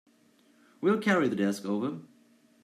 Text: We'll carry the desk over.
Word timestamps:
We'll 0.81 0.97
carry 0.97 1.27
the 1.27 1.35
desk 1.35 1.63
over. 1.63 1.99